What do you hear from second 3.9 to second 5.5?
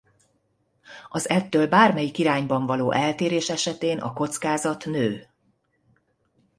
a kockázat nő.